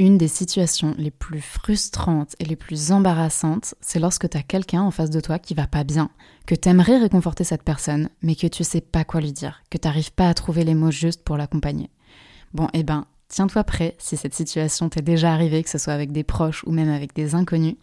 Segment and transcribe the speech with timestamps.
[0.00, 4.80] Une des situations les plus frustrantes et les plus embarrassantes, c'est lorsque tu as quelqu'un
[4.80, 6.08] en face de toi qui va pas bien,
[6.46, 10.14] que t'aimerais réconforter cette personne, mais que tu sais pas quoi lui dire, que t'arrives
[10.14, 11.90] pas à trouver les mots justes pour l'accompagner.
[12.54, 16.12] Bon, eh ben, tiens-toi prêt si cette situation t'est déjà arrivée, que ce soit avec
[16.12, 17.76] des proches ou même avec des inconnus,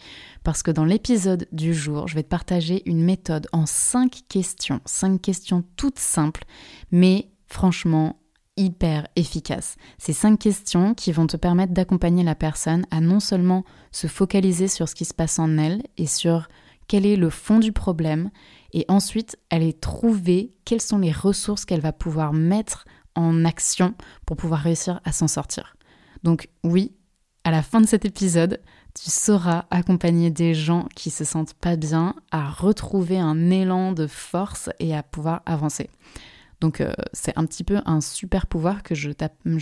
[0.44, 4.82] parce que dans l'épisode du jour, je vais te partager une méthode en cinq questions,
[4.86, 6.46] cinq questions toutes simples,
[6.90, 8.20] mais franchement
[8.58, 9.76] hyper efficace.
[9.98, 14.68] Ces cinq questions qui vont te permettre d'accompagner la personne à non seulement se focaliser
[14.68, 16.48] sur ce qui se passe en elle et sur
[16.88, 18.32] quel est le fond du problème,
[18.74, 23.94] et ensuite aller trouver quelles sont les ressources qu'elle va pouvoir mettre en action
[24.26, 25.76] pour pouvoir réussir à s'en sortir.
[26.24, 26.94] Donc oui,
[27.44, 28.62] à la fin de cet épisode,
[28.94, 34.08] tu sauras accompagner des gens qui se sentent pas bien à retrouver un élan de
[34.08, 35.90] force et à pouvoir avancer.
[36.60, 39.12] Donc euh, c'est un petit peu un super pouvoir que je,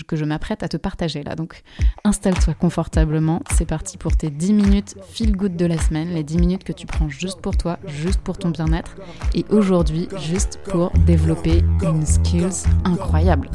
[0.08, 1.36] que je m'apprête à te partager là.
[1.36, 1.62] Donc
[2.04, 6.38] installe-toi confortablement, c'est parti pour tes 10 minutes feel good de la semaine, les 10
[6.38, 8.96] minutes que tu prends juste pour toi, juste pour ton bien-être
[9.34, 13.50] et aujourd'hui juste pour développer une skills incroyable.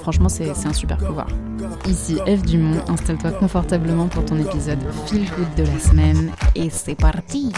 [0.00, 1.28] franchement c'est un super pouvoir.
[1.86, 6.94] Ici F Dumont, installe-toi confortablement pour ton épisode feel good de la semaine et c'est
[6.94, 7.52] parti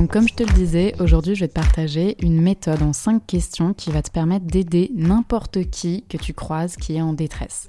[0.00, 3.26] donc comme je te le disais, aujourd'hui je vais te partager une méthode en 5
[3.26, 7.68] questions qui va te permettre d'aider n'importe qui que tu croises qui est en détresse.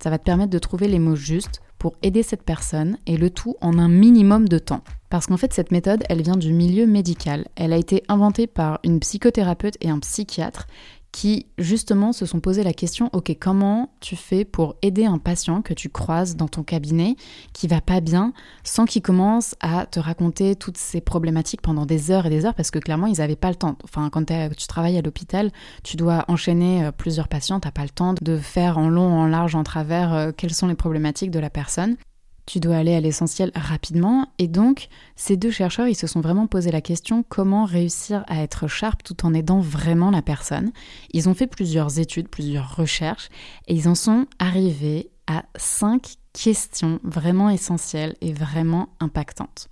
[0.00, 3.30] Ça va te permettre de trouver les mots justes pour aider cette personne et le
[3.30, 4.84] tout en un minimum de temps.
[5.10, 7.48] Parce qu'en fait cette méthode, elle vient du milieu médical.
[7.56, 10.68] Elle a été inventée par une psychothérapeute et un psychiatre
[11.12, 15.60] qui justement se sont posé la question ok comment tu fais pour aider un patient
[15.60, 17.16] que tu croises dans ton cabinet
[17.52, 18.32] qui va pas bien
[18.64, 22.54] sans qu'il commence à te raconter toutes ces problématiques pendant des heures et des heures?
[22.54, 23.76] Parce que clairement ils n'avaient pas le temps.
[23.84, 25.50] Enfin quand tu travailles à l'hôpital
[25.82, 29.26] tu dois enchaîner euh, plusieurs patients t'as pas le temps de faire en long en
[29.26, 31.96] large en travers euh, quelles sont les problématiques de la personne
[32.46, 34.28] tu dois aller à l'essentiel rapidement.
[34.38, 38.42] Et donc, ces deux chercheurs, ils se sont vraiment posé la question comment réussir à
[38.42, 40.72] être sharp tout en aidant vraiment la personne?
[41.12, 43.28] Ils ont fait plusieurs études, plusieurs recherches,
[43.68, 49.68] et ils en sont arrivés à cinq questions vraiment essentielles et vraiment impactantes.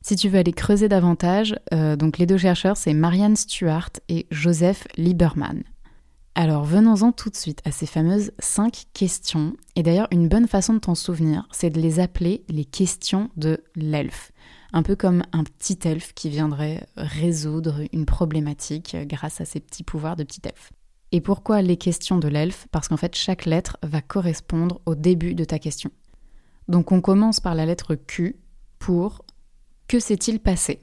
[0.00, 4.26] Si tu veux aller creuser davantage, euh, donc les deux chercheurs, c'est Marianne Stewart et
[4.32, 5.62] Joseph Lieberman.
[6.34, 9.54] Alors venons-en tout de suite à ces fameuses 5 questions.
[9.76, 13.62] Et d'ailleurs, une bonne façon de t'en souvenir, c'est de les appeler les questions de
[13.74, 14.32] l'elfe.
[14.72, 19.82] Un peu comme un petit elfe qui viendrait résoudre une problématique grâce à ses petits
[19.82, 20.72] pouvoirs de petit elfe.
[21.12, 22.66] Et pourquoi les questions de l'elfe?
[22.70, 25.90] Parce qu'en fait, chaque lettre va correspondre au début de ta question.
[26.66, 28.36] Donc on commence par la lettre Q
[28.78, 29.22] pour
[29.86, 30.80] Que s'est-il passé?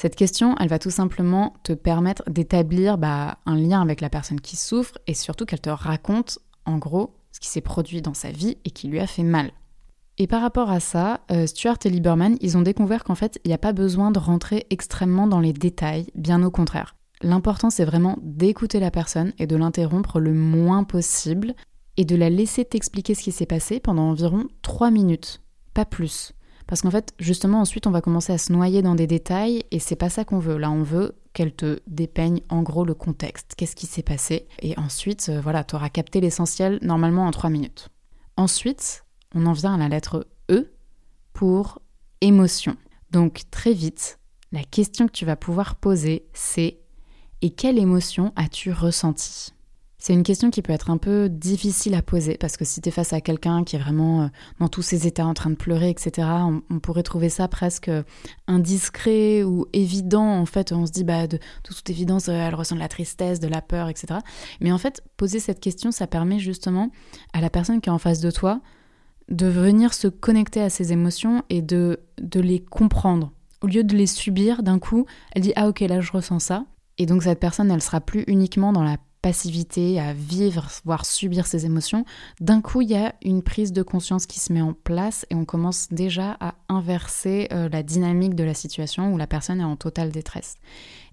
[0.00, 4.40] Cette question, elle va tout simplement te permettre d'établir bah, un lien avec la personne
[4.40, 8.30] qui souffre et surtout qu'elle te raconte en gros ce qui s'est produit dans sa
[8.30, 9.50] vie et qui lui a fait mal.
[10.16, 13.48] Et par rapport à ça, euh, Stuart et Lieberman, ils ont découvert qu'en fait, il
[13.48, 16.96] n'y a pas besoin de rentrer extrêmement dans les détails, bien au contraire.
[17.20, 21.54] L'important, c'est vraiment d'écouter la personne et de l'interrompre le moins possible
[21.98, 25.42] et de la laisser t'expliquer ce qui s'est passé pendant environ 3 minutes,
[25.74, 26.32] pas plus.
[26.70, 29.80] Parce qu'en fait, justement, ensuite, on va commencer à se noyer dans des détails et
[29.80, 30.56] c'est pas ça qu'on veut.
[30.56, 34.46] Là, on veut qu'elle te dépeigne en gros le contexte, qu'est-ce qui s'est passé?
[34.62, 37.88] Et ensuite, euh, voilà, tu auras capté l'essentiel normalement en trois minutes.
[38.36, 39.04] Ensuite,
[39.34, 40.72] on en vient à la lettre E
[41.32, 41.80] pour
[42.20, 42.76] émotion.
[43.10, 44.20] Donc, très vite,
[44.52, 46.78] la question que tu vas pouvoir poser, c'est
[47.42, 49.54] et quelle émotion as-tu ressenti
[50.00, 52.88] c'est une question qui peut être un peu difficile à poser parce que si tu
[52.88, 54.26] es face à quelqu'un qui est vraiment euh,
[54.58, 56.26] dans tous ses états en train de pleurer, etc.,
[56.70, 57.90] on, pourrait trouver ça presque
[58.46, 60.24] indiscret ou évident.
[60.24, 63.40] En fait, on se dit, bah, de, toute évidence, euh, elle ressent de la tristesse,
[63.40, 64.20] de la peur, etc.
[64.62, 66.90] Mais en fait, poser cette question, ça permet justement
[67.34, 68.62] à la personne qui est en face de toi
[69.28, 73.32] de venir se connecter à ses émotions et de, de les comprendre.
[73.60, 76.64] Au lieu de les subir d'un coup, elle dit, ah ok, là je ressens ça.
[76.96, 81.46] Et donc cette personne, elle sera plus uniquement dans la passivité, à vivre, voire subir
[81.46, 82.04] ses émotions,
[82.40, 85.34] d'un coup, il y a une prise de conscience qui se met en place et
[85.34, 89.64] on commence déjà à inverser euh, la dynamique de la situation où la personne est
[89.64, 90.56] en totale détresse.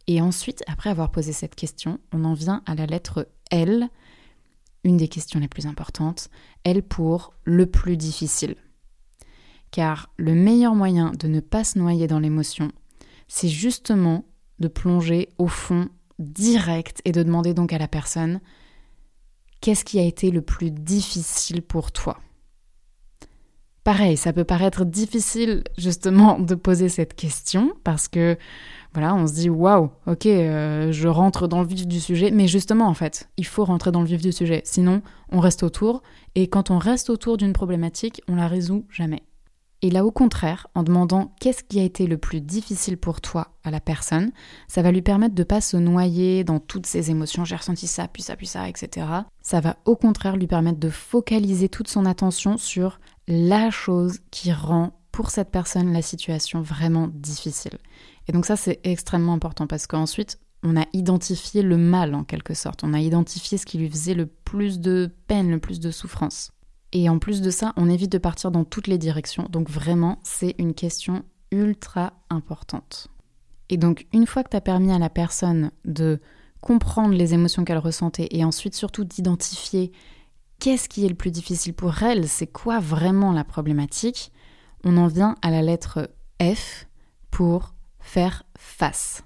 [0.08, 3.90] Et ensuite, après avoir posé cette question, on en vient à la lettre L,
[4.84, 6.30] une des questions les plus importantes,
[6.64, 8.56] L pour le plus difficile.
[9.72, 12.72] Car le meilleur moyen de ne pas se noyer dans l'émotion,
[13.28, 14.24] c'est justement
[14.60, 18.40] de plonger au fond direct et de demander donc à la personne
[19.62, 22.20] qu'est-ce qui a été le plus difficile pour toi?
[23.84, 28.38] Pareil, ça peut paraître difficile justement de poser cette question parce que
[28.94, 32.48] Voilà, on se dit waouh, ok, euh, je rentre dans le vif du sujet, mais
[32.48, 36.02] justement en fait, il faut rentrer dans le vif du sujet, sinon on reste autour,
[36.36, 39.27] et quand on reste autour d'une problématique, on la résout jamais.
[39.84, 43.54] Et là, au contraire, en demandant qu'est-ce qui a été le plus difficile pour toi
[43.64, 44.32] à la personne,
[44.68, 47.46] ça va lui permettre de pas se noyer dans toutes ses émotions.
[47.46, 49.06] J'ai ressenti ça, puis ça, puis ça, etc.
[49.42, 54.52] Ça va au contraire lui permettre de focaliser toute son attention sur la chose qui
[54.52, 57.78] rend pour cette personne la situation vraiment difficile.
[58.28, 62.54] Et donc ça, c'est extrêmement important parce qu'ensuite, on a identifié le mal en quelque
[62.54, 62.84] sorte.
[62.84, 66.52] On a identifié ce qui lui faisait le plus de peine, le plus de souffrance.
[66.94, 69.48] Et en plus de ça, on évite de partir dans toutes les directions.
[69.50, 73.08] Donc vraiment, c'est une question ultra importante.
[73.70, 76.22] Et donc, une fois que tu as permis à la personne de
[76.62, 79.92] comprendre les émotions qu'elle ressentait et ensuite surtout d'identifier
[80.60, 84.32] qu'est-ce qui est le plus difficile pour elle, c'est quoi vraiment la problématique,
[84.84, 86.10] on en vient à la lettre
[86.42, 86.88] F
[87.30, 89.24] pour faire face.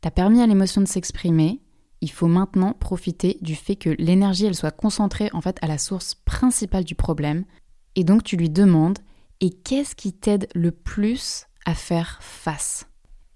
[0.00, 1.60] Tu as permis à l'émotion de s'exprimer,
[2.04, 5.78] il faut maintenant profiter du fait que l'énergie elle soit concentrée en fait à la
[5.78, 7.46] source principale du problème
[7.96, 8.98] et donc tu lui demandes
[9.40, 12.86] et qu'est-ce qui t'aide le plus à faire face?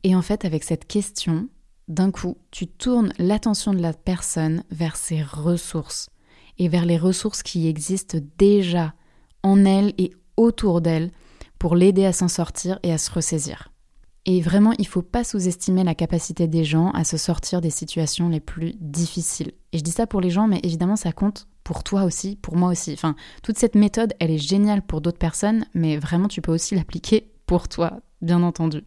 [0.04, 1.48] Et en fait avec cette question,
[1.88, 6.10] d'un coup, tu tournes l'attention de la personne vers ses ressources
[6.58, 8.92] et vers les ressources qui existent déjà
[9.42, 11.10] en elle et autour d'elle
[11.58, 13.72] pour l'aider à s'en sortir et à se ressaisir.
[14.30, 17.70] Et vraiment, il ne faut pas sous-estimer la capacité des gens à se sortir des
[17.70, 19.52] situations les plus difficiles.
[19.72, 22.54] Et je dis ça pour les gens, mais évidemment, ça compte pour toi aussi, pour
[22.54, 22.92] moi aussi.
[22.92, 26.74] Enfin, toute cette méthode, elle est géniale pour d'autres personnes, mais vraiment, tu peux aussi
[26.74, 28.84] l'appliquer pour toi, bien entendu.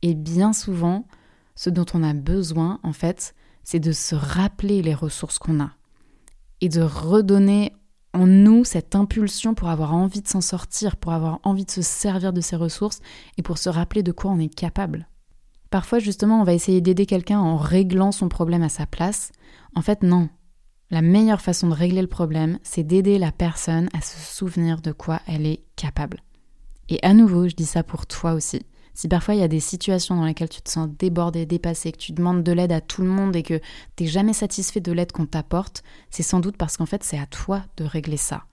[0.00, 1.06] Et bien souvent,
[1.54, 3.34] ce dont on a besoin, en fait,
[3.64, 5.72] c'est de se rappeler les ressources qu'on a
[6.62, 7.74] et de redonner
[8.18, 11.82] en nous cette impulsion pour avoir envie de s'en sortir, pour avoir envie de se
[11.82, 13.00] servir de ces ressources
[13.36, 15.06] et pour se rappeler de quoi on est capable.
[15.70, 19.32] Parfois, justement, on va essayer d'aider quelqu'un en réglant son problème à sa place.
[19.74, 20.28] En fait, non.
[20.90, 24.92] La meilleure façon de régler le problème, c'est d'aider la personne à se souvenir de
[24.92, 26.22] quoi elle est capable.
[26.88, 28.62] Et à nouveau, je dis ça pour toi aussi.
[28.98, 31.98] Si parfois il y a des situations dans lesquelles tu te sens débordé, dépassé, que
[31.98, 33.60] tu demandes de l'aide à tout le monde et que
[33.94, 37.16] tu n'es jamais satisfait de l'aide qu'on t'apporte, c'est sans doute parce qu'en fait c'est
[37.16, 38.46] à toi de régler ça.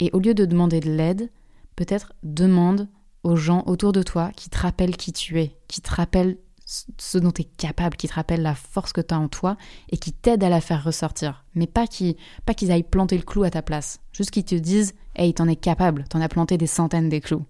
[0.00, 1.30] Et au lieu de demander de l'aide,
[1.76, 2.88] peut-être demande
[3.22, 7.18] aux gens autour de toi qui te rappellent qui tu es, qui te rappellent ce
[7.18, 9.58] dont tu es capable, qui te rappellent la force que tu as en toi
[9.90, 11.44] et qui t'aident à la faire ressortir.
[11.54, 14.00] Mais pas qu'ils pas qu'ils aillent planter le clou à ta place.
[14.12, 17.44] Juste qu'ils te disent Hey, t'en es capable, t'en as planté des centaines des clous.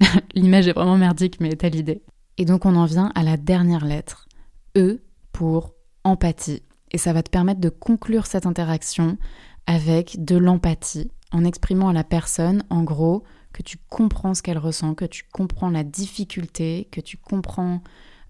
[0.34, 2.02] L'image est vraiment merdique, mais t'as l'idée.
[2.36, 4.28] Et donc on en vient à la dernière lettre,
[4.76, 5.02] E
[5.32, 5.74] pour
[6.04, 6.62] empathie.
[6.90, 9.18] Et ça va te permettre de conclure cette interaction
[9.66, 14.58] avec de l'empathie, en exprimant à la personne, en gros, que tu comprends ce qu'elle
[14.58, 17.82] ressent, que tu comprends la difficulté, que tu comprends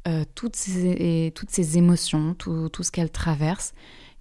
[0.09, 3.75] euh, toutes, ces, toutes ces émotions, tout, tout ce qu'elle traverse,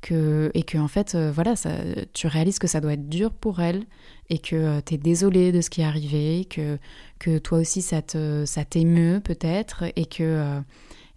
[0.04, 1.72] et que en fait, euh, voilà, ça,
[2.14, 3.86] tu réalises que ça doit être dur pour elle
[4.30, 6.78] et que euh, tu es désolé de ce qui est arrivé, que,
[7.20, 10.62] que toi aussi ça te ça t'émeut peut-être et que euh,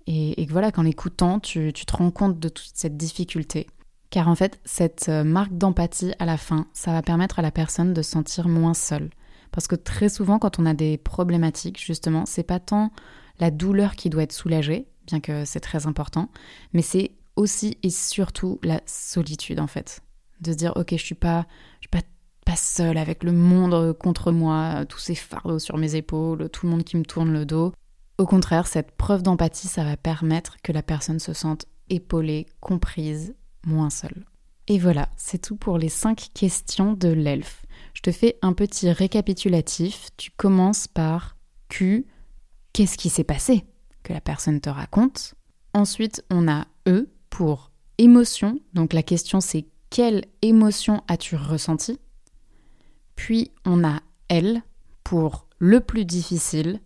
[0.06, 3.66] et, que voilà qu'en l'écoutant tu, tu, te rends compte de toute cette difficulté.
[4.10, 7.94] Car en fait, cette marque d'empathie à la fin, ça va permettre à la personne
[7.94, 9.10] de se sentir moins seule.
[9.52, 12.90] Parce que très souvent, quand on a des problématiques, justement, c'est pas tant
[13.38, 16.28] la douleur qui doit être soulagée, bien que c'est très important,
[16.72, 20.00] mais c'est aussi et surtout la solitude en fait.
[20.40, 21.46] De dire ok je suis pas
[21.80, 22.06] je suis pas
[22.46, 26.70] pas seule avec le monde contre moi, tous ces fardeaux sur mes épaules, tout le
[26.70, 27.72] monde qui me tourne le dos.
[28.18, 33.34] Au contraire, cette preuve d'empathie, ça va permettre que la personne se sente épaulée, comprise,
[33.64, 34.24] moins seule.
[34.68, 37.64] Et voilà, c'est tout pour les cinq questions de l'elfe.
[37.94, 40.10] Je te fais un petit récapitulatif.
[40.16, 41.36] Tu commences par
[41.68, 42.06] Q,
[42.72, 43.64] qu'est-ce qui s'est passé
[44.02, 45.34] que la personne te raconte?
[45.74, 48.60] Ensuite, on a E, pour émotion.
[48.74, 51.98] Donc la question c'est quelle émotion as-tu ressenti
[53.16, 54.62] Puis on a L
[55.04, 56.80] pour le plus difficile.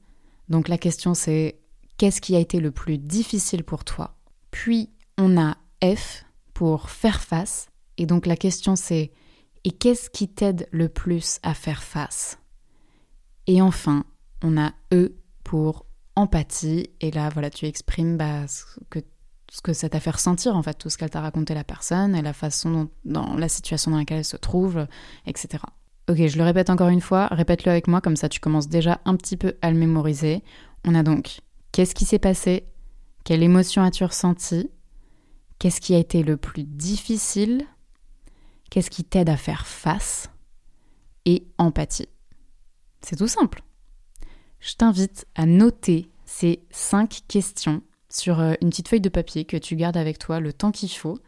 [0.49, 1.59] Donc la question c'est
[1.99, 4.17] qu'est-ce qui a été le plus difficile pour toi?
[4.51, 7.69] Puis on a F pour faire face.
[7.99, 9.13] Et donc la question c'est
[9.65, 12.39] et qu'est-ce qui t'aide le plus à faire face?
[13.47, 14.05] Et enfin,
[14.43, 15.87] on a E pour
[16.17, 16.91] empathie.
[17.01, 19.01] Et là, voilà, tu exprimes bah, ce que
[19.55, 22.17] ce que ça t'a fait ressentir, en fait, tout ce qu'elle t'a raconté la personne
[22.17, 24.89] et la façon dont, dans la situation dans laquelle elle se trouve,
[25.27, 25.63] etc.
[26.11, 29.01] Ok, je le répète encore une fois, répète-le avec moi, comme ça tu commences déjà
[29.05, 30.43] un petit peu à le mémoriser.
[30.85, 32.65] On a donc qu'est-ce qui s'est passé?
[33.23, 34.71] Quelle émotion as-tu ressenti
[35.61, 37.65] Qu'est-ce qui a été le plus difficile?
[38.71, 40.31] Qu'est-ce qui t'aide à faire face?
[41.27, 42.09] Et empathie.
[43.03, 43.63] C'est tout simple.
[44.59, 47.83] Je t'invite à noter c'est cinq questions
[48.15, 50.89] sur euh, une petite feuille de papier que tu gardes avec toi le temps qu'il
[50.89, 51.19] faut,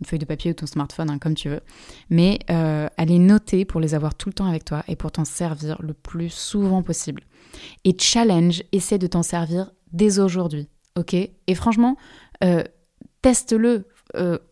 [0.00, 1.60] une feuille de papier ou ton smartphone, hein, comme tu veux,
[2.08, 5.10] mais euh, à les noter pour les avoir tout le temps avec toi et pour
[5.10, 7.22] t'en servir le plus souvent possible.
[7.84, 11.14] Et challenge, essaie de t'en servir dès aujourd'hui, ok?
[11.14, 11.96] Et franchement,
[12.44, 12.62] euh,
[13.22, 13.88] teste-le,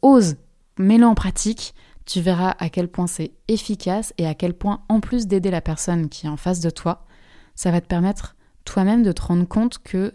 [0.03, 0.37] ose,
[0.79, 1.75] mets-le en pratique,
[2.07, 5.61] tu verras à quel point c'est efficace et à quel point, en plus d'aider la
[5.61, 7.07] personne qui est en face de toi,
[7.55, 10.13] ça va te permettre toi-même de te rendre compte que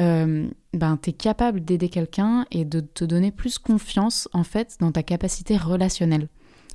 [0.00, 4.76] euh, ben, tu es capable d'aider quelqu'un et de te donner plus confiance en fait
[4.80, 6.28] dans ta capacité relationnelle.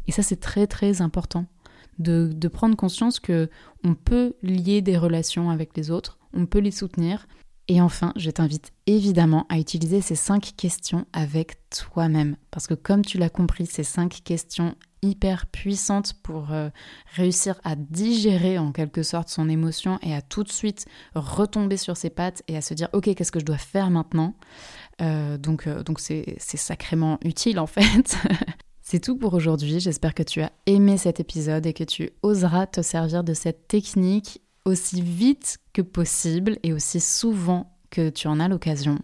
[0.07, 1.45] Et ça c'est très très important
[1.97, 3.49] de, de, prendre conscience que
[3.83, 7.27] on peut lier des relations avec les autres, on peut les soutenir.
[7.67, 12.35] Et enfin, je t'invite évidemment à utiliser ces cinq questions avec toi-même.
[12.51, 14.75] Parce que comme tu l'as compris, ces cinq questions
[15.05, 16.69] hyper puissante pour euh,
[17.15, 21.95] réussir à digérer en quelque sorte son émotion et à tout de suite retomber sur
[21.95, 24.35] ses pattes et à se dire ok qu'est-ce que je dois faire maintenant?
[25.01, 28.17] Euh, donc euh, donc c'est sacrément utile en fait
[28.81, 32.67] C'est tout pour aujourd'hui, j'espère que tu as aimé cet épisode et que tu oseras
[32.67, 38.39] te servir de cette technique aussi vite que possible et aussi souvent que tu en
[38.39, 38.99] as l'occasion.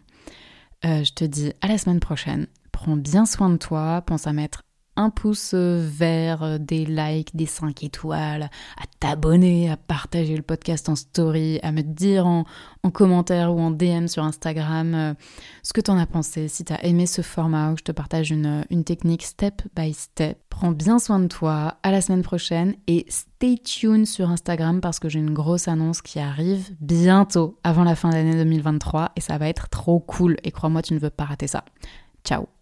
[0.83, 2.45] je te dis à la semaine prochaine.
[2.71, 4.61] Prends bien soin de toi, pense à mettre
[5.01, 10.89] un pouce vert, euh, des likes, des 5 étoiles, à t'abonner, à partager le podcast
[10.89, 12.45] en story, à me dire en,
[12.93, 15.13] commentaire ou en DM sur Instagram euh,
[15.63, 18.65] ce que t'en as pensé, si t'as aimé ce format où je te partage une,
[18.69, 20.37] une technique step by step.
[20.49, 24.99] Prends bien soin de toi, à la semaine prochaine et stay tuned sur Instagram parce
[24.99, 29.37] que j'ai une grosse annonce qui arrive bientôt avant la fin d'année 2023 et ça
[29.37, 31.63] va être trop cool et crois-moi tu ne veux pas rater ça.
[32.23, 32.60] Ciao